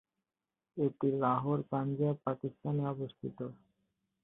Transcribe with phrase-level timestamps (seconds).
[0.77, 3.37] এটি লাহোর, পাঞ্জাব, পাকিস্তান এ অবস্থিত।